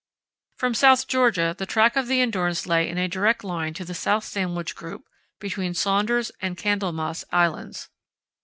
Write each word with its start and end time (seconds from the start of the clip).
From 0.57 0.73
South 0.73 1.07
Georgia 1.07 1.53
the 1.55 1.67
track 1.67 1.95
of 1.95 2.07
the 2.07 2.21
Endurance 2.21 2.65
lay 2.65 2.89
in 2.89 2.97
a 2.97 3.07
direct 3.07 3.43
line 3.43 3.75
to 3.75 3.85
the 3.85 3.93
South 3.93 4.23
Sandwich 4.23 4.75
Group, 4.75 5.03
between 5.39 5.75
Saunders 5.75 6.31
and 6.41 6.57
Candlemas 6.57 7.23
Islands. 7.31 7.87